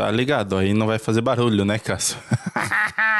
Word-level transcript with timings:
Tá 0.00 0.10
ligado? 0.10 0.56
Aí 0.56 0.72
não 0.72 0.86
vai 0.86 0.98
fazer 0.98 1.20
barulho, 1.20 1.62
né, 1.62 1.78
Cássio? 1.78 2.16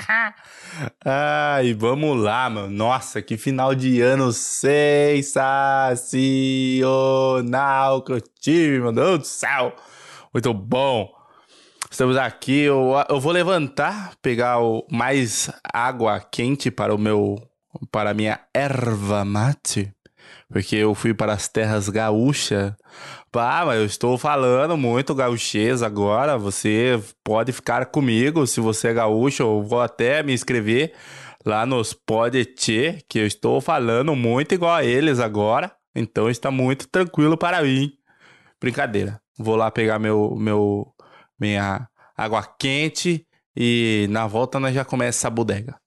Ai, 1.05 1.75
vamos 1.75 2.19
lá, 2.19 2.49
mano. 2.49 2.71
Nossa, 2.71 3.21
que 3.21 3.37
final 3.37 3.75
de 3.75 4.01
ano 4.01 4.33
sensacional 4.33 5.61
que 8.03 8.13
eu 8.13 8.21
tive, 8.41 8.81
meu 8.81 8.93
Deus 8.93 9.19
do 9.19 9.27
céu. 9.27 9.77
Muito 10.33 10.55
bom. 10.55 11.13
Estamos 11.91 12.17
aqui. 12.17 12.61
Eu, 12.63 12.95
eu 13.11 13.21
vou 13.21 13.33
levantar, 13.33 14.15
pegar 14.23 14.59
o, 14.61 14.87
mais 14.91 15.51
água 15.75 16.19
quente 16.19 16.71
para 16.71 16.95
o 16.95 16.99
meu. 16.99 17.37
para 17.93 18.13
a 18.13 18.15
minha 18.15 18.41
erva 18.55 19.23
mate. 19.23 19.93
Porque 20.51 20.77
eu 20.77 20.95
fui 20.95 21.15
para 21.15 21.33
as 21.33 21.49
terras 21.49 21.89
gaúchas 21.89 22.75
Pá, 23.33 23.63
mas 23.65 23.79
eu 23.79 23.87
estou 23.87 24.19
falando 24.19 24.77
muito 24.77 25.15
gauchês 25.15 25.85
agora. 25.85 26.37
Você 26.37 27.01
pode 27.23 27.53
ficar 27.53 27.87
comigo 27.87 28.45
se 28.45 28.61
você 28.61 28.89
é 28.89 28.95
gaúcho. 28.95 29.45
Eu 29.45 29.63
vou 29.63 29.81
até 29.81 30.21
me 30.21 30.33
inscrever 30.33 30.93
lá 31.47 31.65
nos 31.65 31.93
Podetê, 31.93 32.99
que 33.09 33.21
eu 33.21 33.27
estou 33.27 33.61
falando 33.61 34.17
muito 34.17 34.53
igual 34.53 34.75
a 34.75 34.85
eles 34.85 35.21
agora. 35.21 35.73
Então 35.95 36.29
está 36.29 36.51
muito 36.51 36.89
tranquilo 36.89 37.37
para 37.39 37.63
mim. 37.63 37.93
Brincadeira. 38.61 39.21
Vou 39.39 39.55
lá 39.55 39.71
pegar 39.71 40.01
meu, 40.01 40.35
meu 40.37 40.93
minha 41.39 41.89
água 42.17 42.43
quente 42.59 43.25
e 43.57 44.09
na 44.11 44.27
volta 44.27 44.59
nós 44.59 44.75
já 44.75 44.85
começa 44.85 45.29
a 45.29 45.31
bodega. 45.31 45.80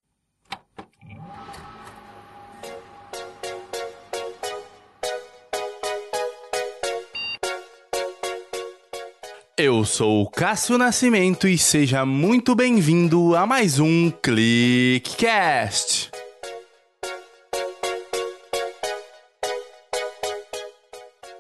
Eu 9.66 9.86
sou 9.86 10.24
o 10.24 10.30
Cássio 10.30 10.78
Nascimento 10.78 11.48
e 11.48 11.58
seja 11.58 12.06
muito 12.06 12.54
bem-vindo 12.54 13.34
a 13.34 13.48
mais 13.48 13.80
um 13.80 14.12
ClickCast. 14.12 16.12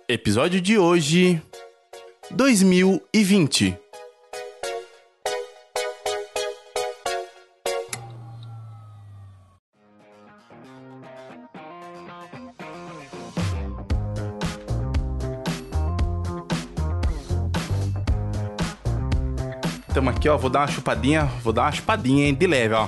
Episódio 0.07 0.61
de 0.61 0.77
hoje: 0.77 1.41
2020. 2.31 3.82
Aqui, 20.23 20.29
ó. 20.29 20.38
Vou 20.38 20.49
dar 20.49 20.61
uma 20.61 20.67
chupadinha. 20.67 21.25
Vou 21.43 21.52
dar 21.52 21.63
uma 21.63 21.71
chupadinha, 21.71 22.27
hein? 22.27 22.33
De 22.33 22.47
leve, 22.47 22.73
ó. 22.73 22.88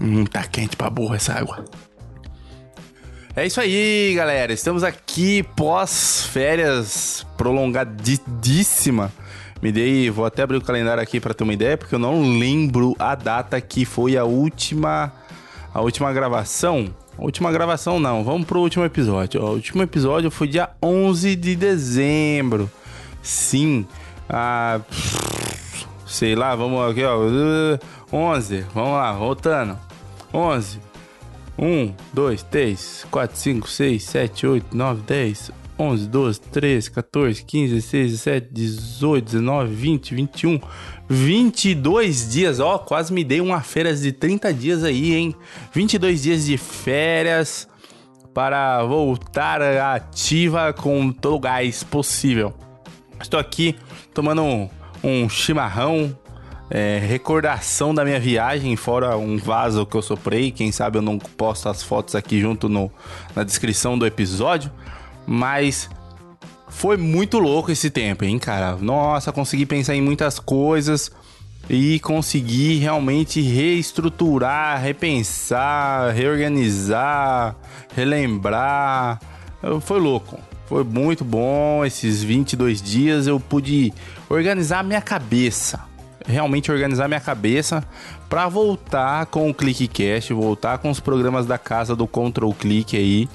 Hum, 0.00 0.24
tá 0.24 0.44
quente 0.44 0.76
pra 0.76 0.88
burra 0.88 1.16
essa 1.16 1.34
água. 1.34 1.64
É 3.34 3.46
isso 3.46 3.60
aí, 3.60 4.12
galera. 4.14 4.52
Estamos 4.52 4.84
aqui 4.84 5.42
pós 5.56 6.26
férias 6.26 7.26
prolongadíssima. 7.36 9.12
Me 9.60 9.70
dei, 9.70 10.10
vou 10.10 10.24
até 10.24 10.42
abrir 10.42 10.56
o 10.56 10.62
calendário 10.62 11.02
aqui 11.02 11.20
para 11.20 11.32
ter 11.32 11.44
uma 11.44 11.52
ideia, 11.52 11.78
porque 11.78 11.94
eu 11.94 11.98
não 11.98 12.38
lembro 12.38 12.96
a 12.98 13.14
data 13.14 13.60
que 13.60 13.84
foi 13.84 14.16
a 14.16 14.24
última 14.24 15.12
a 15.72 15.80
última 15.80 16.12
gravação. 16.12 16.92
A 17.16 17.22
última 17.22 17.52
gravação 17.52 18.00
não, 18.00 18.24
vamos 18.24 18.46
pro 18.46 18.60
último 18.60 18.84
episódio. 18.84 19.40
O 19.40 19.52
último 19.52 19.82
episódio 19.82 20.30
foi 20.30 20.48
dia 20.48 20.70
11 20.82 21.36
de 21.36 21.54
dezembro. 21.54 22.70
Sim, 23.22 23.86
ah, 24.32 24.80
sei 26.06 26.34
lá, 26.34 26.56
vamos 26.56 26.90
aqui, 26.90 27.04
ó. 27.04 27.18
11, 28.10 28.66
vamos 28.74 28.92
lá, 28.92 29.12
voltando. 29.12 29.78
11. 30.32 30.80
1, 31.58 31.94
2, 32.14 32.42
3, 32.44 33.06
4, 33.10 33.36
5, 33.36 33.68
6, 33.68 34.02
7, 34.02 34.46
8, 34.46 34.76
9, 34.76 35.02
10, 35.02 35.50
11, 35.78 36.08
12, 36.08 36.40
13, 36.40 36.90
14, 36.90 37.44
15, 37.44 37.74
16, 37.74 38.10
17, 38.12 38.48
18, 38.52 39.24
19, 39.24 39.74
20, 39.74 40.14
21, 40.14 40.60
22 41.08 42.30
dias. 42.30 42.58
Ó, 42.58 42.78
quase 42.78 43.12
me 43.12 43.22
dei 43.22 43.40
uma 43.40 43.60
férias 43.60 44.00
de 44.00 44.12
30 44.12 44.52
dias 44.54 44.82
aí, 44.82 45.14
hein? 45.14 45.34
22 45.74 46.22
dias 46.22 46.46
de 46.46 46.56
férias 46.56 47.68
para 48.32 48.82
voltar 48.82 49.60
ativa 49.62 50.72
com 50.72 51.12
todo 51.12 51.36
o 51.36 51.40
gás 51.40 51.84
possível. 51.84 52.54
Estou 53.20 53.38
aqui 53.38 53.76
tomando 54.12 54.42
um, 54.42 54.68
um 55.02 55.28
chimarrão, 55.28 56.16
é, 56.70 56.98
recordação 56.98 57.94
da 57.94 58.04
minha 58.04 58.18
viagem, 58.18 58.74
fora 58.76 59.16
um 59.16 59.36
vaso 59.36 59.84
que 59.84 59.96
eu 59.96 60.02
soprei. 60.02 60.50
Quem 60.50 60.72
sabe 60.72 60.98
eu 60.98 61.02
não 61.02 61.18
posto 61.18 61.68
as 61.68 61.82
fotos 61.82 62.14
aqui 62.14 62.40
junto 62.40 62.68
no, 62.68 62.90
na 63.34 63.44
descrição 63.44 63.98
do 63.98 64.06
episódio. 64.06 64.70
Mas 65.26 65.88
foi 66.68 66.96
muito 66.96 67.38
louco 67.38 67.70
esse 67.70 67.90
tempo, 67.90 68.24
hein, 68.24 68.38
cara? 68.38 68.76
Nossa, 68.76 69.30
consegui 69.32 69.66
pensar 69.66 69.94
em 69.94 70.00
muitas 70.00 70.38
coisas 70.38 71.10
e 71.68 72.00
consegui 72.00 72.78
realmente 72.78 73.40
reestruturar, 73.40 74.80
repensar, 74.80 76.12
reorganizar, 76.12 77.54
relembrar. 77.94 79.20
Foi 79.80 80.00
louco. 80.00 80.38
Foi 80.66 80.84
muito 80.84 81.24
bom 81.24 81.84
esses 81.84 82.22
22 82.22 82.80
dias. 82.80 83.26
Eu 83.26 83.38
pude 83.38 83.92
organizar 84.28 84.80
a 84.80 84.82
minha 84.82 85.00
cabeça. 85.00 85.80
Realmente 86.24 86.70
organizar 86.70 87.08
minha 87.08 87.20
cabeça 87.20 87.84
para 88.28 88.48
voltar 88.48 89.26
com 89.26 89.50
o 89.50 89.54
ClickCast, 89.54 90.32
voltar 90.32 90.78
com 90.78 90.88
os 90.88 91.00
programas 91.00 91.46
da 91.46 91.58
casa 91.58 91.94
do 91.94 92.06
Control 92.06 92.54
Click 92.54 92.96
aí. 92.96 93.28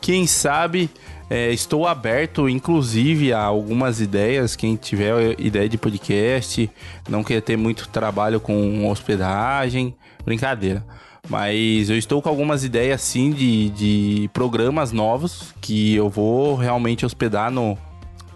Quem 0.00 0.26
sabe 0.26 0.90
é, 1.30 1.50
estou 1.50 1.86
aberto, 1.86 2.46
inclusive, 2.46 3.32
a 3.32 3.40
algumas 3.40 4.02
ideias. 4.02 4.54
Quem 4.54 4.76
tiver 4.76 5.40
ideia 5.40 5.66
de 5.66 5.78
podcast, 5.78 6.70
não 7.08 7.24
quer 7.24 7.40
ter 7.40 7.56
muito 7.56 7.88
trabalho 7.88 8.38
com 8.38 8.86
hospedagem, 8.86 9.94
brincadeira. 10.26 10.84
Mas 11.28 11.88
eu 11.88 11.96
estou 11.96 12.20
com 12.20 12.28
algumas 12.28 12.64
ideias 12.64 13.00
sim 13.00 13.30
de, 13.30 13.70
de 13.70 14.30
programas 14.32 14.92
novos 14.92 15.54
que 15.60 15.94
eu 15.94 16.10
vou 16.10 16.56
realmente 16.56 17.06
hospedar 17.06 17.50
no, 17.50 17.78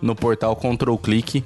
no 0.00 0.14
portal 0.14 0.54
Control 0.54 0.97
Click. 0.97 1.44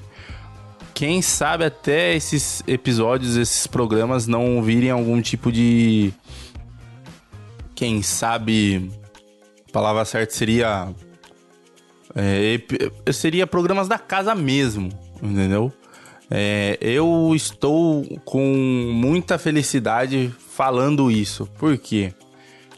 Quem 0.95 1.23
sabe 1.23 1.65
até 1.65 2.15
esses 2.15 2.63
episódios, 2.67 3.37
esses 3.37 3.67
programas 3.67 4.27
não 4.27 4.63
virem 4.63 4.91
algum 4.91 5.21
tipo 5.23 5.51
de. 5.51 6.13
Quem 7.75 8.03
sabe. 8.03 8.91
A 9.69 9.73
palavra 9.73 10.05
certa 10.05 10.35
seria. 10.35 10.93
É, 12.15 12.61
seria 13.13 13.47
programas 13.47 13.89
da 13.89 13.99
casa 13.99 14.35
mesmo, 14.35 14.91
entendeu? 15.23 15.73
É, 16.31 16.77
eu 16.81 17.33
estou 17.35 18.05
com 18.25 18.45
muita 18.93 19.39
felicidade 19.39 20.33
falando 20.61 21.11
isso. 21.11 21.47
Por 21.59 21.79
quê? 21.79 22.13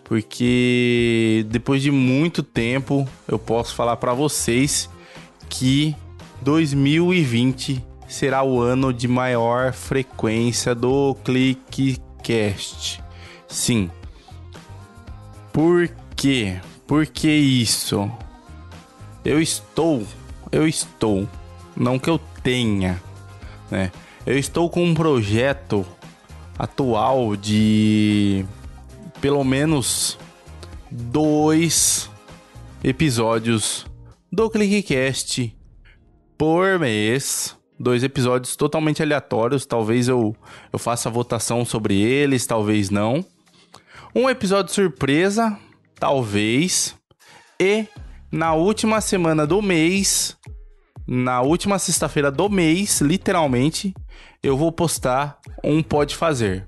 Porque 0.04 1.44
depois 1.48 1.82
de 1.82 1.90
muito 1.90 2.40
tempo 2.40 3.08
eu 3.26 3.40
posso 3.40 3.74
falar 3.74 3.96
para 3.96 4.14
vocês 4.14 4.88
que 5.48 5.92
2020 6.42 7.84
será 8.06 8.44
o 8.44 8.60
ano 8.60 8.92
de 8.92 9.08
maior 9.08 9.72
frequência 9.72 10.76
do 10.76 11.16
ClickCast. 11.24 13.02
Sim. 13.48 13.90
Por 15.52 15.90
quê? 16.14 16.60
Por 16.86 17.04
que 17.04 17.28
isso? 17.28 18.08
Eu 19.24 19.42
estou, 19.42 20.06
eu 20.52 20.68
estou, 20.68 21.28
não 21.76 21.98
que 21.98 22.08
eu 22.08 22.20
tenha, 22.44 23.02
né? 23.68 23.90
Eu 24.24 24.38
estou 24.38 24.70
com 24.70 24.84
um 24.84 24.94
projeto 24.94 25.84
atual 26.58 27.36
de 27.36 28.44
pelo 29.20 29.44
menos 29.44 30.18
dois 30.90 32.10
episódios 32.82 33.86
do 34.30 34.50
ClickCast 34.50 35.56
por 36.36 36.78
mês. 36.78 37.56
Dois 37.78 38.04
episódios 38.04 38.54
totalmente 38.54 39.02
aleatórios. 39.02 39.66
Talvez 39.66 40.08
eu, 40.08 40.36
eu 40.72 40.78
faça 40.78 41.10
votação 41.10 41.64
sobre 41.64 42.00
eles, 42.00 42.46
talvez 42.46 42.90
não. 42.90 43.24
Um 44.14 44.28
episódio 44.28 44.72
surpresa, 44.72 45.58
talvez. 45.98 46.94
E 47.60 47.86
na 48.30 48.54
última 48.54 49.00
semana 49.00 49.46
do 49.46 49.60
mês, 49.60 50.36
na 51.06 51.42
última 51.42 51.78
sexta-feira 51.78 52.30
do 52.30 52.48
mês, 52.48 53.00
literalmente, 53.00 53.94
eu 54.42 54.56
vou 54.56 54.72
postar 54.72 55.38
um 55.62 55.82
Pode 55.82 56.16
Fazer. 56.16 56.66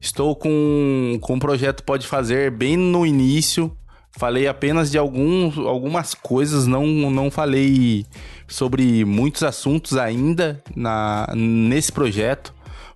Estou 0.00 0.34
com, 0.34 1.18
com 1.20 1.34
um 1.34 1.38
projeto 1.38 1.84
Pode 1.84 2.06
Fazer 2.06 2.50
bem 2.50 2.76
no 2.76 3.06
início, 3.06 3.76
Falei 4.14 4.46
apenas 4.46 4.90
de 4.90 4.98
alguns, 4.98 5.56
algumas 5.56 6.12
coisas, 6.14 6.66
não, 6.66 6.86
não 6.86 7.30
falei 7.30 8.04
sobre 8.46 9.06
muitos 9.06 9.42
assuntos 9.42 9.96
ainda 9.96 10.62
na, 10.76 11.26
nesse 11.34 11.90
projeto. 11.90 12.52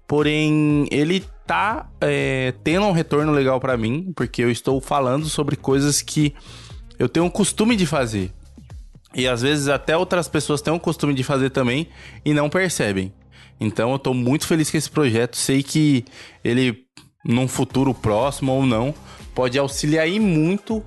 Porém, 0.07 0.87
ele 0.91 1.25
tá 1.47 1.89
é, 2.03 2.53
tendo 2.63 2.85
um 2.85 2.93
retorno 2.93 3.33
legal 3.33 3.59
para 3.59 3.79
mim, 3.79 4.13
porque 4.15 4.43
eu 4.43 4.51
estou 4.51 4.79
falando 4.79 5.27
sobre 5.27 5.57
coisas 5.57 6.03
que 6.03 6.35
eu 6.99 7.09
tenho 7.09 7.25
o 7.25 7.31
costume 7.31 7.77
de 7.77 7.87
fazer. 7.87 8.31
E 9.15 9.27
às 9.27 9.41
vezes 9.41 9.69
até 9.69 9.97
outras 9.97 10.29
pessoas 10.29 10.61
têm 10.61 10.75
o 10.75 10.79
costume 10.79 11.15
de 11.15 11.25
fazer 11.25 11.49
também 11.49 11.89
e 12.27 12.35
não 12.35 12.51
percebem. 12.51 13.11
Então 13.61 13.93
eu 13.93 13.99
tô 13.99 14.13
muito 14.13 14.47
feliz 14.47 14.71
com 14.71 14.77
esse 14.77 14.91
projeto. 14.91 15.37
Sei 15.37 15.63
que 15.63 16.05
ele, 16.45 16.85
num 17.25 17.49
futuro 17.49 17.95
próximo 17.95 18.53
ou 18.53 18.67
não, 18.67 18.95
pode 19.35 19.59
auxiliar 19.59 20.09
muito 20.21 20.85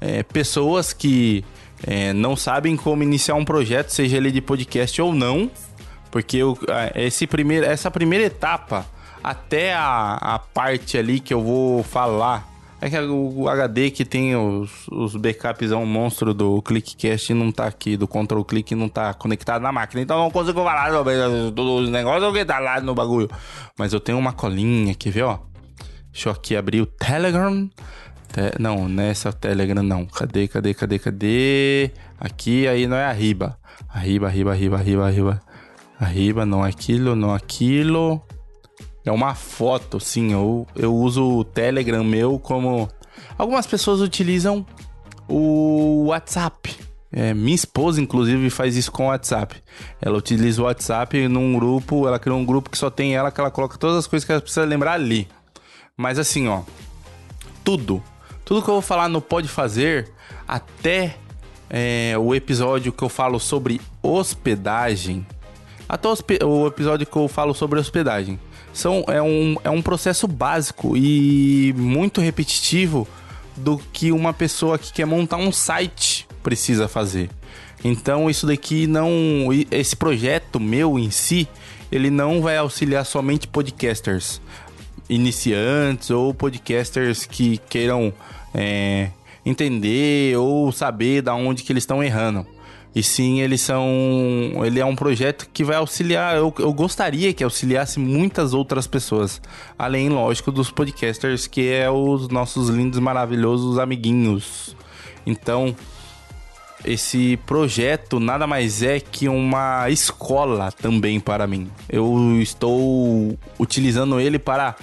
é, 0.00 0.22
pessoas 0.22 0.92
que 0.92 1.44
é, 1.86 2.12
não 2.12 2.36
sabem 2.36 2.76
como 2.76 3.02
iniciar 3.02 3.34
um 3.34 3.44
projeto, 3.44 3.90
seja 3.90 4.16
ele 4.16 4.30
de 4.30 4.40
podcast 4.40 5.00
ou 5.00 5.14
não. 5.14 5.50
Porque 6.10 6.38
eu, 6.38 6.56
esse 6.94 7.26
primeiro, 7.26 7.66
essa 7.66 7.90
primeira 7.90 8.24
etapa, 8.24 8.86
até 9.22 9.74
a, 9.74 10.14
a 10.14 10.38
parte 10.38 10.96
ali 10.96 11.20
que 11.20 11.34
eu 11.34 11.42
vou 11.42 11.82
falar 11.82 12.55
é 12.80 12.90
que 12.90 12.98
o 12.98 13.48
HD 13.48 13.90
que 13.90 14.04
tem 14.04 14.36
os, 14.36 14.86
os 14.88 15.16
backups 15.16 15.70
é 15.70 15.76
um 15.76 15.86
monstro 15.86 16.34
do 16.34 16.60
ClickCast 16.60 17.32
não 17.32 17.50
tá 17.50 17.66
aqui, 17.66 17.96
do 17.96 18.06
Control 18.06 18.44
Click 18.44 18.74
não 18.74 18.88
tá 18.88 19.14
conectado 19.14 19.62
na 19.62 19.72
máquina. 19.72 20.02
Então 20.02 20.18
não 20.18 20.30
consigo 20.30 20.62
falar 20.62 20.90
sobre 20.90 21.14
os 21.14 21.90
negócios 21.90 22.32
que 22.32 22.44
tá 22.44 22.58
lá 22.58 22.80
no 22.80 22.94
bagulho. 22.94 23.30
Mas 23.78 23.92
eu 23.92 24.00
tenho 24.00 24.18
uma 24.18 24.32
colinha 24.32 24.92
aqui, 24.92 25.10
viu? 25.10 25.28
Ó. 25.28 25.38
Deixa 26.12 26.28
eu 26.28 26.32
aqui 26.32 26.56
abrir 26.56 26.80
o 26.82 26.86
Telegram. 26.86 27.68
Te... 28.32 28.60
Não, 28.60 28.88
nessa 28.88 29.30
é 29.30 29.32
Telegram 29.32 29.82
não. 29.82 30.04
Cadê, 30.06 30.46
cadê, 30.46 30.74
cadê, 30.74 30.98
cadê? 30.98 31.90
Aqui, 32.20 32.68
aí 32.68 32.86
não 32.86 32.96
é 32.96 33.06
arriba. 33.06 33.58
Arriba, 33.88 34.26
arriba, 34.26 34.52
arriba, 34.52 34.76
arriba, 34.78 35.06
arriba. 35.06 35.42
Arriba, 35.98 36.44
não 36.44 36.64
é 36.64 36.68
aquilo, 36.68 37.16
não 37.16 37.32
é 37.32 37.36
aquilo. 37.36 38.22
É 39.06 39.12
uma 39.12 39.36
foto, 39.36 40.00
sim. 40.00 40.32
Eu, 40.32 40.66
eu 40.74 40.92
uso 40.92 41.38
o 41.38 41.44
Telegram 41.44 42.02
meu 42.02 42.40
como. 42.40 42.88
Algumas 43.38 43.66
pessoas 43.66 44.00
utilizam 44.00 44.66
o 45.28 46.06
WhatsApp. 46.06 46.76
É, 47.12 47.32
minha 47.32 47.54
esposa, 47.54 48.00
inclusive, 48.00 48.50
faz 48.50 48.76
isso 48.76 48.90
com 48.90 49.04
o 49.04 49.08
WhatsApp. 49.08 49.62
Ela 50.02 50.18
utiliza 50.18 50.60
o 50.60 50.64
WhatsApp 50.64 51.28
num 51.28 51.56
grupo, 51.56 52.06
ela 52.06 52.18
criou 52.18 52.36
um 52.36 52.44
grupo 52.44 52.68
que 52.68 52.76
só 52.76 52.90
tem 52.90 53.14
ela, 53.14 53.30
que 53.30 53.40
ela 53.40 53.50
coloca 53.50 53.78
todas 53.78 53.96
as 53.96 54.06
coisas 54.08 54.26
que 54.26 54.32
ela 54.32 54.40
precisa 54.40 54.66
lembrar 54.66 54.94
ali. 54.94 55.28
Mas 55.96 56.18
assim, 56.18 56.48
ó, 56.48 56.62
tudo, 57.64 58.02
tudo 58.44 58.60
que 58.60 58.68
eu 58.68 58.74
vou 58.74 58.82
falar 58.82 59.08
no 59.08 59.20
Pode 59.20 59.48
Fazer, 59.48 60.10
até 60.46 61.16
é, 61.70 62.14
o 62.18 62.34
episódio 62.34 62.92
que 62.92 63.02
eu 63.02 63.08
falo 63.08 63.38
sobre 63.38 63.80
hospedagem, 64.02 65.24
até 65.88 66.08
o 66.44 66.66
episódio 66.66 67.06
que 67.06 67.16
eu 67.16 67.28
falo 67.28 67.54
sobre 67.54 67.78
hospedagem, 67.78 68.38
são, 68.76 69.04
é, 69.08 69.22
um, 69.22 69.56
é 69.64 69.70
um 69.70 69.80
processo 69.80 70.28
básico 70.28 70.96
e 70.96 71.74
muito 71.78 72.20
repetitivo 72.20 73.08
do 73.56 73.78
que 73.92 74.12
uma 74.12 74.34
pessoa 74.34 74.78
que 74.78 74.92
quer 74.92 75.06
montar 75.06 75.38
um 75.38 75.50
site 75.50 76.28
precisa 76.42 76.86
fazer. 76.86 77.30
Então 77.82 78.28
isso 78.28 78.46
daqui 78.46 78.86
não, 78.86 79.48
esse 79.70 79.96
projeto 79.96 80.60
meu 80.60 80.98
em 80.98 81.10
si, 81.10 81.48
ele 81.90 82.10
não 82.10 82.42
vai 82.42 82.58
auxiliar 82.58 83.06
somente 83.06 83.48
podcasters 83.48 84.40
iniciantes 85.08 86.10
ou 86.10 86.34
podcasters 86.34 87.24
que 87.24 87.58
queiram 87.70 88.12
é, 88.52 89.08
entender 89.44 90.36
ou 90.36 90.70
saber 90.70 91.22
da 91.22 91.34
onde 91.34 91.62
que 91.62 91.72
eles 91.72 91.82
estão 91.82 92.02
errando. 92.02 92.46
E 92.96 93.02
sim, 93.02 93.42
eles 93.42 93.60
são. 93.60 93.86
Ele 94.64 94.80
é 94.80 94.84
um 94.86 94.96
projeto 94.96 95.46
que 95.52 95.62
vai 95.62 95.76
auxiliar. 95.76 96.34
Eu, 96.34 96.52
eu 96.58 96.72
gostaria 96.72 97.30
que 97.34 97.44
auxiliasse 97.44 97.98
muitas 97.98 98.54
outras 98.54 98.86
pessoas. 98.86 99.38
Além, 99.78 100.08
lógico, 100.08 100.50
dos 100.50 100.70
podcasters, 100.70 101.46
que 101.46 101.70
é 101.70 101.90
os 101.90 102.30
nossos 102.30 102.70
lindos, 102.70 102.98
maravilhosos 102.98 103.78
amiguinhos. 103.78 104.74
Então, 105.26 105.76
esse 106.86 107.38
projeto 107.44 108.18
nada 108.18 108.46
mais 108.46 108.82
é 108.82 108.98
que 108.98 109.28
uma 109.28 109.90
escola 109.90 110.72
também 110.72 111.20
para 111.20 111.46
mim. 111.46 111.70
Eu 111.90 112.40
estou 112.40 113.38
utilizando 113.58 114.18
ele 114.18 114.38
para 114.38 114.74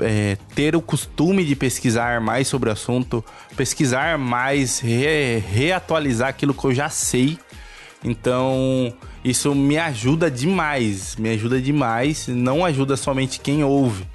é, 0.00 0.38
ter 0.54 0.74
o 0.74 0.80
costume 0.80 1.44
de 1.44 1.54
pesquisar 1.54 2.18
mais 2.18 2.48
sobre 2.48 2.70
o 2.70 2.72
assunto, 2.72 3.22
pesquisar 3.54 4.16
mais, 4.16 4.78
re, 4.78 5.36
reatualizar 5.36 6.30
aquilo 6.30 6.54
que 6.54 6.64
eu 6.64 6.72
já 6.72 6.88
sei 6.88 7.38
então, 8.04 8.92
isso 9.24 9.54
me 9.54 9.76
ajuda 9.76 10.30
demais, 10.30 11.16
me 11.16 11.30
ajuda 11.30 11.60
demais, 11.60 12.28
não 12.28 12.64
ajuda 12.64 12.96
somente 12.96 13.40
quem 13.40 13.64
ouve. 13.64 14.06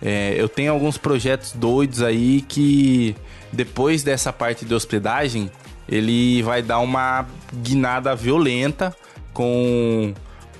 É, 0.00 0.34
eu 0.36 0.48
tenho 0.48 0.72
alguns 0.72 0.98
projetos 0.98 1.52
doidos 1.52 2.02
aí 2.02 2.40
que 2.42 3.14
depois 3.52 4.02
dessa 4.02 4.32
parte 4.32 4.64
de 4.64 4.74
hospedagem, 4.74 5.50
ele 5.88 6.42
vai 6.42 6.62
dar 6.62 6.78
uma 6.78 7.26
guinada 7.62 8.14
violenta 8.16 8.96
com, 9.32 10.14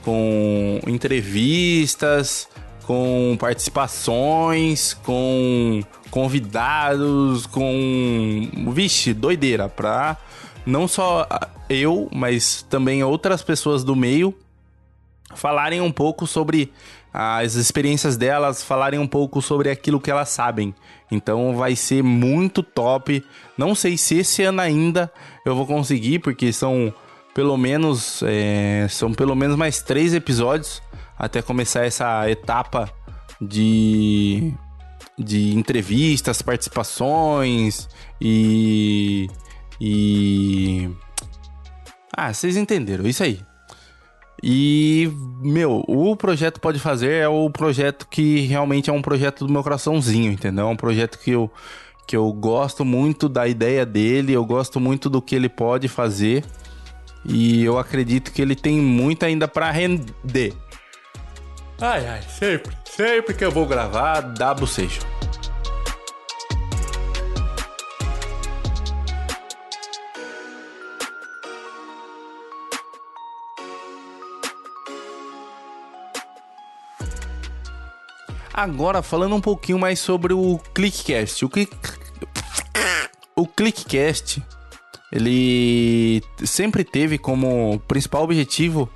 com 0.05 0.81
entrevistas, 0.87 2.49
com 2.85 3.37
participações, 3.41 4.93
com 4.93 5.83
convidados, 6.11 7.47
com. 7.47 8.51
Vixe, 8.73 9.15
doideira, 9.15 9.69
pra 9.69 10.19
não 10.65 10.87
só 10.87 11.27
eu, 11.69 12.09
mas 12.13 12.63
também 12.63 13.03
outras 13.03 13.43
pessoas 13.43 13.85
do 13.85 13.97
meio 13.97 14.35
falarem 15.35 15.81
um 15.81 15.91
pouco 15.91 16.27
sobre 16.27 16.73
as 17.13 17.55
experiências 17.55 18.17
delas, 18.17 18.63
falarem 18.63 18.99
um 18.99 19.07
pouco 19.07 19.43
sobre 19.43 19.71
aquilo 19.71 20.01
que 20.01 20.11
elas 20.11 20.31
sabem. 20.31 20.75
Então 21.11 21.55
vai 21.55 21.77
ser 21.77 22.03
muito 22.03 22.63
top. 22.63 23.25
Não 23.57 23.75
sei 23.75 23.99
se 23.99 24.19
esse 24.19 24.43
ano 24.43 24.61
ainda 24.61 25.13
eu 25.45 25.55
vou 25.55 25.67
conseguir, 25.67 26.21
porque 26.21 26.53
são 26.53 26.93
pelo 27.35 27.57
menos 27.57 28.23
é, 28.25 28.87
são 28.89 29.13
pelo 29.13 29.35
menos 29.35 29.57
mais 29.57 29.83
três 29.83 30.15
episódios 30.15 30.83
até 31.19 31.41
começar 31.41 31.85
essa 31.85 32.29
etapa 32.31 32.91
de 33.41 34.53
de 35.19 35.55
entrevistas, 35.55 36.41
participações 36.41 37.89
e 38.21 39.29
e. 39.81 40.91
Ah, 42.15 42.33
vocês 42.33 42.57
entenderam, 42.57 43.07
isso 43.07 43.23
aí. 43.23 43.41
E, 44.43 45.09
meu, 45.41 45.85
o 45.87 46.17
projeto 46.17 46.61
Pode 46.61 46.81
Fazer 46.81 47.13
é 47.13 47.29
o 47.29 47.49
projeto 47.49 48.09
que 48.09 48.41
realmente 48.41 48.91
é 48.91 48.93
um 48.93 49.01
projeto 49.01 49.47
do 49.47 49.53
meu 49.53 49.63
coraçãozinho, 49.63 50.33
entendeu? 50.33 50.67
É 50.67 50.69
um 50.69 50.77
projeto 50.77 51.19
que 51.19 51.31
eu, 51.31 51.51
que 52.09 52.17
eu 52.17 52.33
gosto 52.33 52.85
muito 52.85 53.29
da 53.29 53.47
ideia 53.47 53.87
dele, 53.87 54.33
eu 54.33 54.45
gosto 54.45 54.81
muito 54.81 55.09
do 55.09 55.23
que 55.23 55.37
ele 55.37 55.49
pode 55.49 55.87
fazer. 55.87 56.45
E 57.25 57.63
eu 57.63 57.79
acredito 57.79 58.33
que 58.33 58.43
ele 58.43 58.57
tem 58.57 58.81
muito 58.81 59.25
ainda 59.25 59.47
para 59.47 59.71
render. 59.71 60.53
Ai, 61.81 62.07
ai, 62.07 62.23
sempre, 62.23 62.77
sempre 62.85 63.35
que 63.35 63.45
eu 63.45 63.51
vou 63.53 63.65
gravar, 63.65 64.21
dá 64.21 64.53
bocejo. 64.53 65.12
Agora, 78.53 79.03
falando 79.03 79.35
um 79.35 79.41
pouquinho 79.41 79.79
mais 79.79 79.99
sobre 79.99 80.35
o 80.35 80.59
ClickCast. 80.75 81.45
O, 81.45 81.49
Click... 81.49 81.75
o 83.35 83.47
ClickCast, 83.47 84.43
ele 85.11 86.23
sempre 86.45 86.85
teve 86.85 87.17
como 87.17 87.81
principal 87.89 88.25
objetivo 88.25 88.91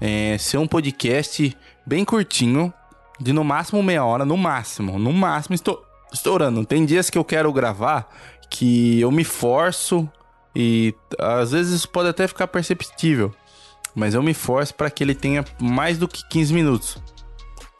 é, 0.00 0.36
ser 0.38 0.58
um 0.58 0.66
podcast 0.66 1.56
bem 1.86 2.04
curtinho, 2.04 2.72
de 3.20 3.32
no 3.32 3.44
máximo 3.44 3.82
meia 3.82 4.04
hora, 4.04 4.24
no 4.24 4.36
máximo, 4.36 4.98
no 4.98 5.12
máximo 5.12 5.54
estou 5.54 5.84
estourando. 6.12 6.64
Tem 6.64 6.84
dias 6.84 7.10
que 7.10 7.18
eu 7.18 7.24
quero 7.24 7.52
gravar 7.52 8.08
que 8.50 9.00
eu 9.00 9.10
me 9.10 9.24
forço 9.24 10.08
e 10.54 10.94
às 11.18 11.52
vezes 11.52 11.72
isso 11.72 11.88
pode 11.88 12.08
até 12.08 12.26
ficar 12.26 12.46
perceptível, 12.48 13.34
mas 13.94 14.14
eu 14.14 14.22
me 14.22 14.34
forço 14.34 14.74
para 14.74 14.90
que 14.90 15.02
ele 15.02 15.14
tenha 15.14 15.44
mais 15.60 15.98
do 15.98 16.08
que 16.08 16.26
15 16.28 16.52
minutos. 16.52 16.98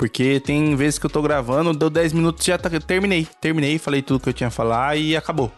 Porque 0.02 0.40
tem 0.40 0.75
vezes 0.75 0.99
que 0.99 1.06
eu 1.06 1.11
tô 1.11 1.23
gravando, 1.23 1.73
deu 1.73 1.88
10 1.88 2.12
minutos 2.12 2.44
já 2.44 2.59
tá, 2.59 2.68
terminei. 2.80 3.25
Terminei, 3.40 3.78
falei 3.78 4.02
tudo 4.02 4.18
que 4.18 4.28
eu 4.28 4.32
tinha 4.32 4.49
a 4.49 4.50
falar 4.50 4.97
e 4.97 5.16
acabou. 5.16 5.49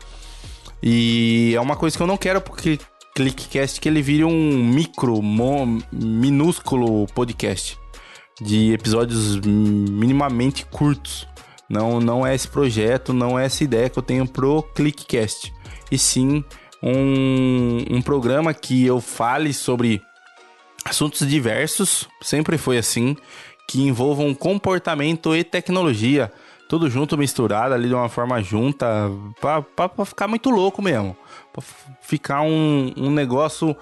E 0.82 1.54
é 1.56 1.60
uma 1.62 1.76
coisa 1.76 1.96
que 1.96 2.02
eu 2.02 2.06
não 2.06 2.18
quero 2.18 2.42
porque 2.42 2.78
Clickcast 3.14 3.80
que 3.80 3.88
ele 3.88 4.02
vire 4.02 4.22
um 4.22 4.62
micro, 4.62 5.22
mo, 5.22 5.82
minúsculo 5.90 7.06
podcast 7.14 7.78
de 8.38 8.74
episódios 8.74 9.40
minimamente 9.40 10.66
curtos. 10.66 11.26
Não, 11.66 11.98
não 11.98 12.26
é 12.26 12.34
esse 12.34 12.46
projeto, 12.46 13.14
não 13.14 13.38
é 13.38 13.46
essa 13.46 13.64
ideia 13.64 13.88
que 13.88 13.98
eu 13.98 14.02
tenho 14.02 14.28
pro 14.28 14.62
Clickcast. 14.74 15.54
E 15.90 15.96
sim 15.96 16.44
um, 16.82 17.78
um 17.90 18.02
programa 18.02 18.52
que 18.52 18.84
eu 18.84 19.00
fale 19.00 19.54
sobre 19.54 20.02
assuntos 20.84 21.26
diversos, 21.26 22.06
sempre 22.20 22.58
foi 22.58 22.76
assim, 22.76 23.16
que 23.66 23.82
envolvam 23.82 24.34
comportamento 24.34 25.34
e 25.34 25.42
tecnologia, 25.42 26.32
tudo 26.68 26.88
junto, 26.90 27.18
misturado 27.18 27.74
ali 27.74 27.88
de 27.88 27.94
uma 27.94 28.08
forma 28.08 28.42
junta, 28.42 29.10
pra 29.40 30.04
ficar 30.04 30.28
muito 30.28 30.50
louco 30.50 30.82
mesmo. 30.82 31.16
Pra 31.52 31.62
ficar 32.00 32.42
um, 32.42 32.92
um 32.96 33.10
negócio 33.10 33.76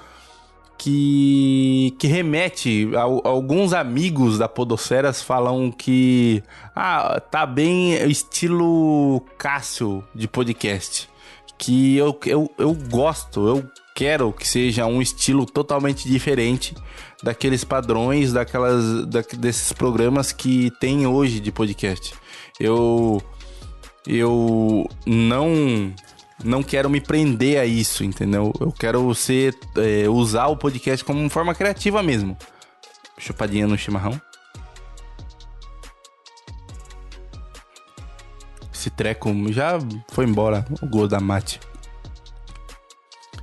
que, 0.83 1.95
que 1.97 2.09
remete 2.09 2.91
a, 2.97 3.03
a, 3.03 3.29
alguns 3.29 3.73
amigos 3.73 4.39
da 4.39 4.49
Podosferas 4.49 5.23
falam 5.23 5.71
que 5.71 6.43
ah, 6.75 7.21
tá 7.31 7.47
bem 7.47 7.95
estilo 8.11 9.23
Cássio 9.39 10.03
de 10.13 10.27
podcast. 10.27 11.12
Que 11.59 11.97
eu, 11.97 12.19
eu, 12.27 12.51
eu 12.59 12.75
gosto, 12.75 13.47
eu 13.47 13.71
quero 13.95 14.33
que 14.33 14.47
seja 14.47 14.87
um 14.87 15.01
estilo 15.01 15.47
totalmente 15.47 16.09
diferente 16.09 16.75
daqueles 17.23 17.63
padrões, 17.63 18.33
daquelas, 18.33 19.07
da, 19.07 19.23
desses 19.39 19.73
programas 19.73 20.33
que 20.33 20.71
tem 20.81 21.07
hoje 21.07 21.39
de 21.41 21.53
podcast. 21.53 22.15
Eu, 22.59 23.23
eu 24.07 24.89
não 25.07 25.95
não 26.45 26.63
quero 26.63 26.91
me 26.91 27.01
prender 27.01 27.61
a 27.61 27.65
isso, 27.65 28.03
entendeu? 28.03 28.53
Eu 28.61 28.73
quero 28.73 29.15
ser, 29.15 29.57
é, 29.77 30.09
usar 30.09 30.49
o 30.49 30.57
podcast 30.57 31.05
como 31.05 31.21
uma 31.21 31.31
forma 31.31 31.55
criativa 31.55 32.03
mesmo. 32.03 32.37
Chupadinha 33.19 33.67
no 33.67 33.79
chimarrão. 33.79 34.21
Esse 38.83 38.91
treco 38.91 39.31
já 39.53 39.79
foi 40.11 40.25
embora, 40.25 40.65
o 40.83 40.87
gol 40.89 41.07
da 41.07 41.21
mate. 41.21 41.61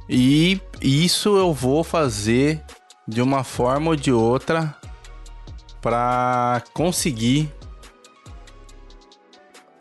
E 0.10 0.60
isso 0.82 1.38
eu 1.38 1.54
vou 1.54 1.82
fazer 1.82 2.62
de 3.08 3.22
uma 3.22 3.46
forma 3.46 3.92
ou 3.92 3.96
de 3.96 4.12
outra 4.12 4.76
para 5.82 6.62
conseguir 6.74 7.50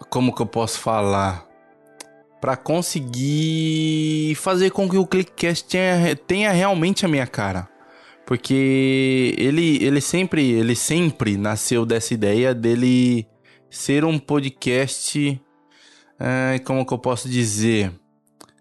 como 0.09 0.33
que 0.33 0.41
eu 0.41 0.47
posso 0.47 0.79
falar 0.79 1.45
para 2.41 2.57
conseguir 2.57 4.37
fazer 4.37 4.71
com 4.71 4.89
que 4.89 4.97
o 4.97 5.05
Clickcast 5.05 5.65
tenha, 5.65 6.15
tenha 6.15 6.53
realmente 6.53 7.05
a 7.05 7.09
minha 7.09 7.27
cara. 7.27 7.69
Porque 8.25 9.35
ele, 9.37 9.85
ele 9.85 10.01
sempre 10.01 10.53
ele 10.53 10.77
sempre 10.77 11.37
nasceu 11.37 11.85
dessa 11.85 12.15
ideia 12.15 12.55
dele 12.55 13.27
ser 13.69 14.05
um 14.05 14.21
podcast. 14.21 15.41
É, 16.19 16.59
como 16.61 16.85
que 16.85 16.93
eu 16.93 16.99
posso 16.99 17.29
dizer? 17.29 17.93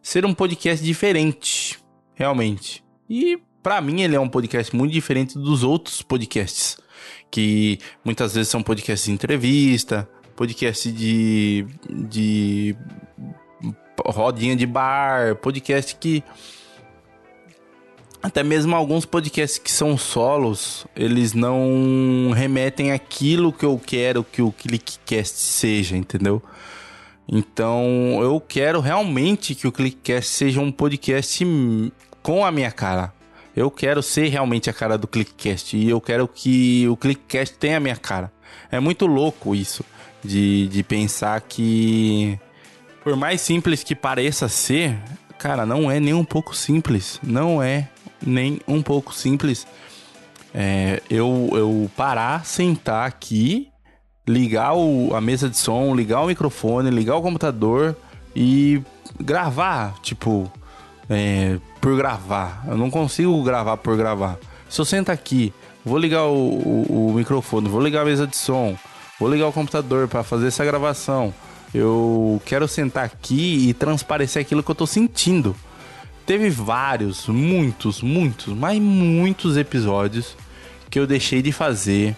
Ser 0.02 0.26
um 0.26 0.34
podcast 0.34 0.84
diferente, 0.84 1.80
realmente. 2.14 2.84
E 3.10 3.40
para 3.64 3.82
mim 3.82 4.02
ele 4.02 4.16
é 4.16 4.20
um 4.20 4.30
podcast 4.30 4.76
muito 4.76 4.92
diferente 4.92 5.38
dos 5.38 5.64
outros 5.64 6.02
podcasts. 6.02 6.78
Que 7.30 7.80
muitas 8.06 8.36
vezes 8.36 8.50
são 8.50 8.64
podcasts 8.64 9.06
de 9.06 9.12
entrevista, 9.12 10.08
podcast 10.36 10.92
de, 10.92 11.66
de 11.90 12.76
rodinha 14.06 14.56
de 14.56 14.66
bar, 14.66 15.36
podcast 15.36 15.96
que 15.96 16.24
até 18.22 18.44
mesmo 18.44 18.76
alguns 18.76 19.06
podcasts 19.06 19.58
que 19.58 19.72
são 19.72 19.98
solos, 19.98 20.86
eles 20.96 21.34
não 21.34 22.32
remetem 22.36 22.92
aquilo 22.92 23.54
que 23.54 23.66
eu 23.66 23.80
quero 23.84 24.24
que 24.24 24.42
o 24.42 24.52
Clickcast 24.52 25.38
seja, 25.38 25.96
entendeu? 25.96 26.42
Então, 27.30 28.20
eu 28.22 28.40
quero 28.40 28.80
realmente 28.80 29.54
que 29.54 29.68
o 29.68 29.72
Clickcast 29.72 30.32
seja 30.32 30.62
um 30.62 30.72
podcast 30.72 31.46
com 32.24 32.46
a 32.46 32.52
minha 32.52 32.72
cara. 32.72 33.14
Eu 33.56 33.70
quero 33.72 34.04
ser 34.04 34.28
realmente 34.28 34.70
a 34.70 34.74
cara 34.74 34.98
do 34.98 35.08
Clickcast 35.08 35.76
e 35.76 35.90
eu 35.90 36.00
quero 36.00 36.28
que 36.28 36.88
o 36.88 36.96
Clickcast 36.96 37.58
tenha 37.58 37.78
a 37.78 37.80
minha 37.80 37.96
cara. 37.96 38.32
É 38.72 38.80
muito 38.80 39.06
louco 39.06 39.56
isso 39.56 39.84
de, 40.24 40.68
de 40.68 40.84
pensar 40.84 41.42
que 41.42 42.40
por 43.04 43.16
mais 43.16 43.42
simples 43.42 43.84
que 43.84 43.96
pareça 43.96 44.48
ser, 44.48 44.98
cara, 45.38 45.66
não 45.66 45.90
é 45.90 46.00
nem 46.00 46.14
um 46.14 46.26
pouco 46.26 46.56
simples. 46.56 47.20
Não 47.24 47.62
é 47.62 47.90
nem 48.26 48.62
um 48.68 48.82
pouco 48.82 49.14
simples. 49.14 49.66
É, 50.54 51.02
eu, 51.10 51.50
eu 51.54 51.90
parar, 51.96 52.46
sentar 52.46 53.08
aqui, 53.08 53.70
ligar 54.28 54.76
o, 54.76 55.16
a 55.16 55.22
mesa 55.22 55.50
de 55.50 55.58
som, 55.58 55.96
ligar 55.96 56.22
o 56.22 56.28
microfone, 56.28 56.90
ligar 56.90 57.16
o 57.16 57.22
computador 57.22 57.96
e 58.36 58.82
gravar, 59.20 59.96
tipo, 60.02 60.52
é, 61.10 61.58
por 61.80 61.96
gravar. 61.96 62.64
Eu 62.68 62.78
não 62.78 62.90
consigo 62.90 63.42
gravar 63.44 63.78
por 63.78 63.96
gravar. 63.96 64.38
Se 64.70 64.82
eu 64.82 64.86
sentar 64.86 65.14
aqui, 65.14 65.54
vou 65.86 65.98
ligar 65.98 66.26
o, 66.26 66.36
o, 66.36 67.10
o 67.10 67.14
microfone, 67.14 67.70
vou 67.70 67.82
ligar 67.82 68.02
a 68.02 68.06
mesa 68.06 68.28
de 68.28 68.36
som, 68.36 68.78
vou 69.20 69.32
ligar 69.32 69.48
o 69.48 69.54
computador 69.54 70.08
para 70.08 70.24
fazer 70.24 70.48
essa 70.48 70.66
gravação 70.66 71.34
eu 71.74 72.42
quero 72.46 72.68
sentar 72.68 73.06
aqui 73.06 73.70
e 73.70 73.74
transparecer 73.74 74.42
aquilo 74.42 74.64
que 74.64 74.72
eu 74.72 74.76
tô 74.76 74.88
sentindo. 74.88 75.56
Teve 76.26 76.50
vários, 76.50 77.28
muitos, 77.28 78.02
muitos, 78.02 78.54
mas 78.54 78.80
muitos 78.82 79.58
episódios 79.58 80.36
que 80.90 81.00
eu 81.00 81.08
deixei 81.08 81.42
de 81.42 81.52
fazer 81.52 82.16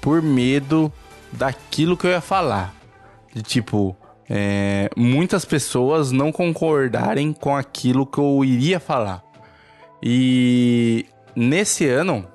por 0.00 0.22
medo 0.22 0.92
daquilo 1.36 1.96
que 1.96 2.06
eu 2.06 2.10
ia 2.10 2.20
falar. 2.20 2.74
De 3.32 3.42
tipo, 3.42 3.96
é, 4.28 4.90
muitas 4.96 5.44
pessoas 5.44 6.10
não 6.10 6.32
concordarem 6.32 7.32
com 7.32 7.54
aquilo 7.54 8.06
que 8.06 8.18
eu 8.18 8.44
iria 8.44 8.80
falar. 8.80 9.22
E 10.02 11.06
nesse 11.34 11.86
ano 11.86 12.26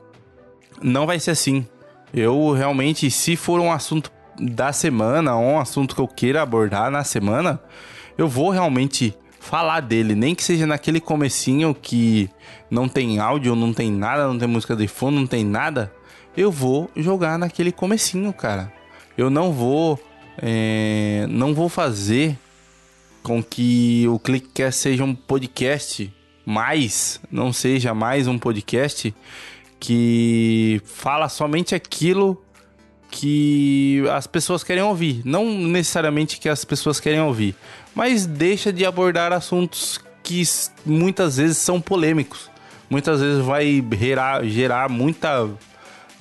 não 0.82 1.06
vai 1.06 1.20
ser 1.20 1.32
assim. 1.32 1.66
Eu 2.14 2.52
realmente, 2.52 3.10
se 3.10 3.36
for 3.36 3.60
um 3.60 3.72
assunto 3.72 4.12
da 4.40 4.74
semana, 4.74 5.38
um 5.38 5.60
assunto 5.60 5.96
que 5.96 6.02
eu 6.02 6.08
queira 6.08 6.42
abordar 6.42 6.90
na 6.90 7.04
semana, 7.04 7.60
eu 8.18 8.28
vou 8.28 8.50
realmente 8.50 9.16
falar 9.40 9.80
dele, 9.80 10.14
nem 10.14 10.36
que 10.36 10.44
seja 10.44 10.68
naquele 10.68 11.00
comecinho 11.00 11.74
que 11.74 12.30
não 12.70 12.88
tem 12.88 13.20
áudio, 13.20 13.56
não 13.56 13.74
tem 13.74 13.92
nada, 13.92 14.28
não 14.28 14.38
tem 14.38 14.48
música 14.48 14.76
de 14.76 14.88
fundo, 14.88 15.20
não 15.20 15.28
tem 15.28 15.44
nada, 15.44 15.92
eu 16.38 16.52
vou 16.52 16.90
jogar 16.96 17.38
naquele 17.38 17.72
comecinho, 17.72 18.32
cara. 18.32 18.72
Eu 19.22 19.30
não 19.30 19.52
vou, 19.52 20.00
é, 20.42 21.28
não 21.30 21.54
vou 21.54 21.70
fazer 21.70 22.36
com 23.22 23.44
que 23.44 24.08
o 24.08 24.18
Clickcast 24.18 24.82
seja 24.82 25.04
um 25.04 25.14
podcast 25.14 26.12
mais, 26.44 27.22
não 27.32 27.54
seja 27.54 27.94
mais 27.94 28.28
um 28.28 28.40
podcast 28.40 29.14
que 29.80 30.82
fala 30.86 31.30
somente 31.30 31.76
aquilo 31.76 32.44
que 33.12 34.04
as 34.12 34.26
pessoas 34.26 34.64
querem 34.64 34.82
ouvir. 34.82 35.22
Não 35.24 35.46
necessariamente 35.68 36.40
que 36.40 36.50
as 36.50 36.66
pessoas 36.66 37.00
querem 37.00 37.22
ouvir, 37.22 37.54
mas 37.94 38.26
deixa 38.26 38.74
de 38.74 38.84
abordar 38.84 39.32
assuntos 39.32 40.00
que 40.24 40.42
muitas 40.84 41.38
vezes 41.38 41.60
são 41.60 41.80
polêmicos. 41.80 42.50
Muitas 42.90 43.22
vezes 43.22 43.46
vai 43.46 43.86
gerar, 44.00 44.44
gerar 44.46 44.90
muita, 44.90 45.48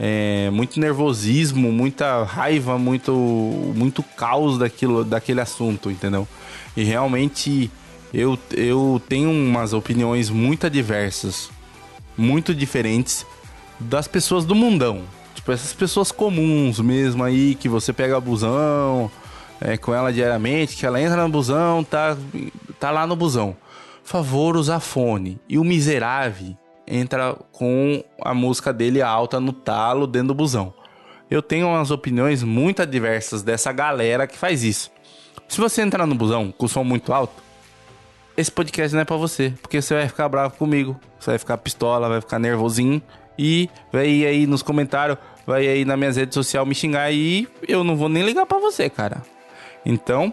é, 0.03 0.49
muito 0.49 0.81
nervosismo, 0.81 1.71
muita 1.71 2.25
raiva, 2.25 2.79
muito, 2.79 3.13
muito 3.13 4.03
caos 4.03 4.57
daquilo, 4.57 5.05
daquele 5.05 5.43
assunto, 5.43 5.91
entendeu? 5.91 6.27
E 6.75 6.83
realmente 6.83 7.71
eu, 8.13 8.39
eu 8.51 9.01
tenho 9.07 9.31
umas 9.31 9.75
opiniões 9.75 10.31
muito 10.31 10.71
diversas, 10.71 11.51
muito 12.17 12.55
diferentes 12.55 13.27
das 13.79 14.09
pessoas 14.09 14.47
do 14.47 14.55
mundão. 14.55 15.03
Tipo, 15.35 15.53
essas 15.53 15.75
pessoas 15.75 16.11
comuns 16.11 16.81
mesmo 16.81 17.23
aí, 17.23 17.55
que 17.55 17.69
você 17.69 17.93
pega 17.93 18.17
a 18.17 18.21
busão 18.21 19.11
é, 19.61 19.77
com 19.77 19.95
ela 19.95 20.11
diariamente, 20.11 20.77
que 20.77 20.87
ela 20.87 21.01
entra 21.01 21.23
no 21.23 21.29
busão, 21.29 21.85
tá, 21.85 22.17
tá 22.79 22.91
lá 22.91 23.07
no 23.07 23.15
busão. 23.15 23.55
Favor 24.03 24.57
usar 24.57 24.81
fone. 24.81 25.39
E 25.47 25.59
o 25.59 25.65
miserável 25.65 26.57
entra 26.91 27.35
com 27.53 28.03
a 28.21 28.35
música 28.35 28.73
dele 28.73 29.01
alta 29.01 29.39
no 29.39 29.53
talo 29.53 30.07
dentro 30.07 30.29
do 30.29 30.35
busão. 30.35 30.75
Eu 31.31 31.41
tenho 31.41 31.69
umas 31.69 31.93
opiniões 31.93 32.43
muito 32.43 32.83
adversas 32.83 33.43
dessa 33.43 33.71
galera 33.71 34.27
que 34.27 34.37
faz 34.37 34.65
isso. 34.65 34.91
Se 35.49 35.61
você 35.61 35.83
entrar 35.83 36.07
no 36.07 36.15
busão 36.15 36.53
com 36.53 36.67
som 36.67 36.83
muito 36.83 37.13
alto, 37.13 37.41
esse 38.37 38.51
podcast 38.51 38.95
não 38.95 39.03
é 39.03 39.05
para 39.05 39.17
você, 39.17 39.55
porque 39.63 39.81
você 39.81 39.95
vai 39.95 40.09
ficar 40.09 40.29
bravo 40.29 40.57
comigo, 40.57 40.99
você 41.19 41.31
vai 41.31 41.39
ficar 41.39 41.57
pistola, 41.59 42.09
vai 42.09 42.21
ficar 42.21 42.39
nervosinho 42.39 43.01
e 43.39 43.71
vai 43.93 44.27
aí 44.27 44.47
nos 44.47 44.63
comentários, 44.63 45.19
vai 45.47 45.67
aí 45.69 45.85
nas 45.85 45.99
minhas 45.99 46.17
redes 46.17 46.35
sociais 46.35 46.67
me 46.67 46.75
xingar 46.75 47.13
e 47.13 47.49
eu 47.67 47.85
não 47.85 47.97
vou 47.97 48.09
nem 48.09 48.25
ligar 48.25 48.47
para 48.47 48.59
você, 48.59 48.91
cara. 48.91 49.23
Então, 49.85 50.33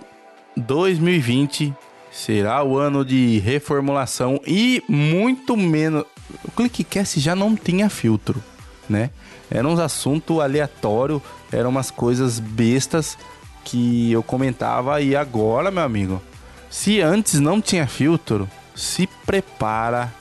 2020 0.55 1.73
será 2.11 2.63
o 2.63 2.77
ano 2.77 3.05
de 3.05 3.39
reformulação 3.39 4.41
e 4.45 4.83
muito 4.87 5.55
menos. 5.55 6.05
O 6.43 6.51
Clickcast 6.51 7.19
já 7.19 7.35
não 7.35 7.55
tinha 7.55 7.89
filtro, 7.89 8.43
né? 8.89 9.09
Era 9.49 9.67
uns 9.67 9.79
assuntos 9.79 10.39
aleatórios, 10.39 11.21
eram 11.51 11.69
umas 11.69 11.89
coisas 11.89 12.39
bestas 12.39 13.17
que 13.63 14.11
eu 14.11 14.21
comentava 14.23 15.01
e 15.01 15.15
agora, 15.15 15.71
meu 15.71 15.83
amigo, 15.83 16.21
se 16.69 17.01
antes 17.01 17.39
não 17.39 17.61
tinha 17.61 17.87
filtro, 17.87 18.49
se 18.75 19.07
prepara 19.25 20.13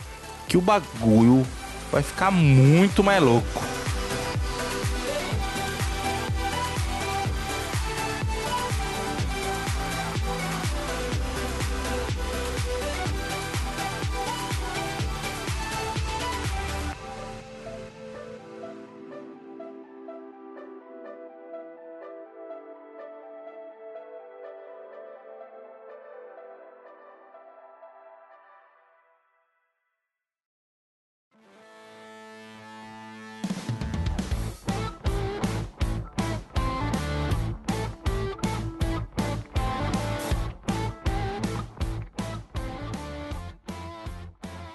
que 0.48 0.56
o 0.56 0.60
bagulho 0.60 1.46
vai 1.90 2.02
ficar 2.02 2.30
muito 2.30 3.02
mais 3.02 3.22
louco. 3.22 3.75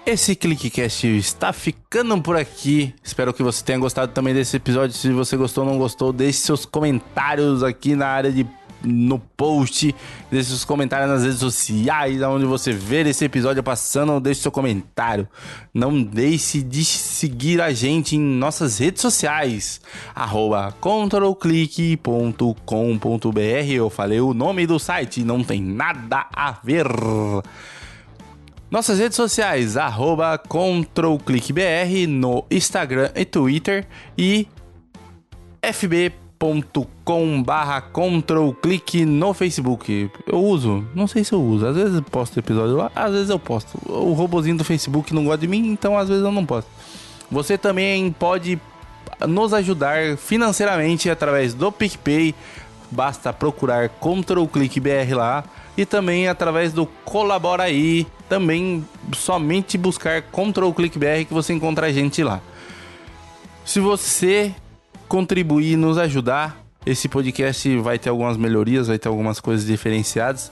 Esse 0.04 0.34
ClickCast 0.34 1.06
está 1.06 1.52
ficando 1.52 2.20
por 2.20 2.36
aqui. 2.36 2.92
Espero 3.04 3.32
que 3.32 3.40
você 3.40 3.64
tenha 3.64 3.78
gostado 3.78 4.12
também 4.12 4.34
desse 4.34 4.56
episódio. 4.56 4.96
Se 4.96 5.12
você 5.12 5.36
gostou 5.36 5.64
ou 5.64 5.70
não 5.70 5.78
gostou, 5.78 6.12
deixe 6.12 6.38
seus 6.38 6.66
comentários 6.66 7.62
aqui 7.62 7.94
na 7.94 8.08
área 8.08 8.32
de 8.32 8.44
no 8.84 9.18
post, 9.18 9.94
deixe 10.28 10.48
seus 10.48 10.64
comentários 10.64 11.08
nas 11.08 11.22
redes 11.22 11.38
sociais, 11.38 12.20
onde 12.22 12.44
você 12.44 12.72
ver 12.72 13.06
esse 13.06 13.24
episódio 13.24 13.62
passando, 13.62 14.18
deixe 14.18 14.40
seu 14.40 14.50
comentário. 14.50 15.28
Não 15.72 16.02
deixe 16.02 16.62
de 16.62 16.84
seguir 16.84 17.60
a 17.60 17.72
gente 17.72 18.16
em 18.16 18.20
nossas 18.20 18.78
redes 18.78 19.00
sociais, 19.00 19.80
arroba 20.12 20.74
controlclick.com.br. 20.80 23.70
Eu 23.70 23.88
falei 23.88 24.20
o 24.20 24.34
nome 24.34 24.66
do 24.66 24.80
site, 24.80 25.22
não 25.22 25.44
tem 25.44 25.62
nada 25.62 26.26
a 26.34 26.50
ver. 26.50 26.88
Nossas 28.72 28.98
redes 28.98 29.16
sociais, 29.16 29.76
arroba 29.76 30.38
ControlClickBR 30.38 32.06
no 32.06 32.42
Instagram 32.50 33.10
e 33.14 33.22
Twitter 33.22 33.86
e 34.16 34.48
fb.com 35.60 37.42
barra 37.42 37.82
ControlClick 37.82 39.04
no 39.04 39.34
Facebook. 39.34 40.10
Eu 40.26 40.38
uso, 40.38 40.88
não 40.94 41.06
sei 41.06 41.22
se 41.22 41.34
eu 41.34 41.42
uso, 41.42 41.66
às 41.66 41.76
vezes 41.76 41.96
eu 41.96 42.02
posto 42.02 42.38
episódio 42.38 42.78
lá, 42.78 42.90
às 42.94 43.12
vezes 43.12 43.28
eu 43.28 43.38
posto. 43.38 43.78
O 43.86 44.14
robozinho 44.14 44.56
do 44.56 44.64
Facebook 44.64 45.12
não 45.12 45.26
gosta 45.26 45.42
de 45.42 45.48
mim, 45.48 45.68
então 45.68 45.98
às 45.98 46.08
vezes 46.08 46.24
eu 46.24 46.32
não 46.32 46.46
posto. 46.46 46.70
Você 47.30 47.58
também 47.58 48.10
pode 48.10 48.58
nos 49.28 49.52
ajudar 49.52 50.16
financeiramente 50.16 51.10
através 51.10 51.52
do 51.52 51.70
PicPay, 51.70 52.34
basta 52.90 53.34
procurar 53.34 53.90
ControlClickBR 53.90 55.14
lá 55.14 55.44
e 55.76 55.84
também 55.84 56.26
através 56.26 56.72
do 56.72 56.86
Colabora 56.86 57.64
aí, 57.64 58.06
também 58.32 58.82
somente 59.14 59.76
buscar 59.76 60.22
Control 60.22 60.72
Click 60.72 60.98
BR 60.98 61.26
que 61.28 61.34
você 61.34 61.52
encontra 61.52 61.88
a 61.88 61.92
gente 61.92 62.24
lá. 62.24 62.40
Se 63.62 63.78
você 63.78 64.54
contribuir 65.06 65.72
e 65.72 65.76
nos 65.76 65.98
ajudar, 65.98 66.64
esse 66.86 67.10
podcast 67.10 67.76
vai 67.80 67.98
ter 67.98 68.08
algumas 68.08 68.38
melhorias, 68.38 68.88
vai 68.88 68.98
ter 68.98 69.06
algumas 69.06 69.38
coisas 69.38 69.66
diferenciadas. 69.66 70.50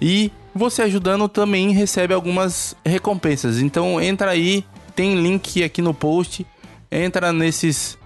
E 0.00 0.30
você 0.54 0.82
ajudando 0.82 1.28
também 1.28 1.72
recebe 1.72 2.14
algumas 2.14 2.76
recompensas. 2.84 3.58
Então 3.58 4.00
entra 4.00 4.30
aí, 4.30 4.64
tem 4.94 5.20
link 5.20 5.64
aqui 5.64 5.82
no 5.82 5.92
post. 5.92 6.46
Entra 6.92 7.32
nesses 7.32 7.98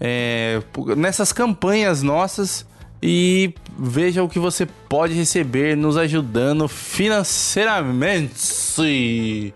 é, 0.00 0.62
nessas 0.96 1.30
campanhas 1.30 2.02
nossas 2.02 2.64
e 3.08 3.54
veja 3.78 4.24
o 4.24 4.28
que 4.28 4.40
você 4.40 4.66
pode 4.66 5.14
receber 5.14 5.76
nos 5.76 5.96
ajudando 5.96 6.66
financeiramente. 6.66 8.34
Se 8.36 9.54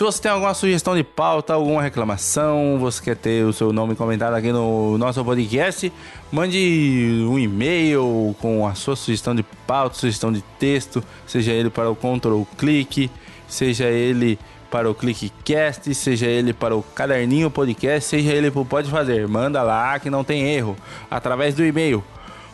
você 0.00 0.20
tem 0.20 0.32
alguma 0.32 0.52
sugestão 0.54 0.96
de 0.96 1.04
pauta, 1.04 1.54
alguma 1.54 1.80
reclamação, 1.82 2.78
você 2.80 3.00
quer 3.00 3.14
ter 3.14 3.44
o 3.44 3.52
seu 3.52 3.72
nome 3.72 3.94
comentado 3.94 4.34
aqui 4.34 4.50
no 4.50 4.98
nosso 4.98 5.24
podcast, 5.24 5.92
mande 6.32 7.24
um 7.28 7.38
e-mail 7.38 8.34
com 8.40 8.66
a 8.66 8.74
sua 8.74 8.96
sugestão 8.96 9.36
de 9.36 9.44
pauta, 9.68 9.94
sugestão 9.94 10.32
de 10.32 10.42
texto, 10.58 11.00
seja 11.28 11.52
ele 11.52 11.70
para 11.70 11.88
o 11.88 11.94
Control 11.94 12.44
Click, 12.58 13.08
seja 13.46 13.84
ele 13.84 14.36
para 14.68 14.90
o 14.90 14.94
ClickCast, 14.96 15.94
seja 15.94 16.26
ele 16.26 16.52
para 16.52 16.74
o 16.74 16.82
Caderninho 16.82 17.52
Podcast, 17.52 18.08
seja 18.08 18.32
ele 18.32 18.50
para 18.50 18.62
o 18.62 18.64
Pode 18.64 18.90
Fazer. 18.90 19.28
Manda 19.28 19.62
lá 19.62 19.96
que 20.00 20.10
não 20.10 20.24
tem 20.24 20.42
erro, 20.52 20.76
através 21.08 21.54
do 21.54 21.64
e-mail 21.64 22.02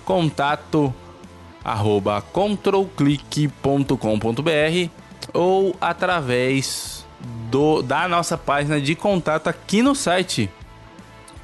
contato 0.06 0.94
arroba 1.64 2.22
controlclick.com.br 2.32 4.90
ou 5.34 5.74
através 5.80 7.04
do, 7.50 7.82
da 7.82 8.06
nossa 8.06 8.38
página 8.38 8.80
de 8.80 8.94
contato 8.94 9.48
aqui 9.48 9.82
no 9.82 9.96
site, 9.96 10.48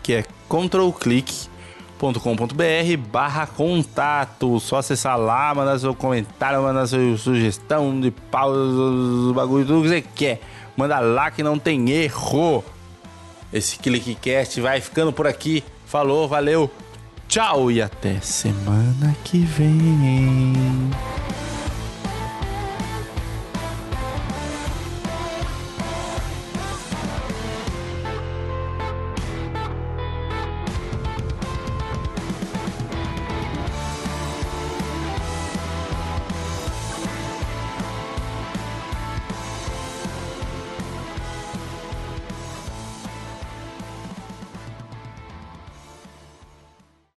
que 0.00 0.14
é 0.14 0.24
controlclick.com.br 0.48 2.96
barra 3.10 3.48
contato. 3.48 4.60
Só 4.60 4.76
acessar 4.76 5.18
lá, 5.18 5.52
mandar 5.52 5.76
seu 5.80 5.92
comentário, 5.92 6.62
mandar 6.62 6.86
sua 6.86 7.18
sugestão 7.18 8.00
de 8.00 8.12
pausa, 8.12 9.34
bagulho, 9.34 9.66
tudo 9.66 9.82
que 9.82 9.88
você 9.88 10.04
quer. 10.14 10.40
Manda 10.76 11.00
lá 11.00 11.32
que 11.32 11.42
não 11.42 11.58
tem 11.58 11.90
erro. 11.90 12.62
Esse 13.52 13.76
ClickCast 13.76 14.60
vai 14.60 14.80
ficando 14.80 15.12
por 15.12 15.26
aqui. 15.26 15.64
Falou, 15.84 16.28
valeu! 16.28 16.70
Tchau 17.32 17.70
e 17.70 17.80
até 17.80 18.20
semana 18.20 19.16
que 19.24 19.38
vem. 19.38 20.90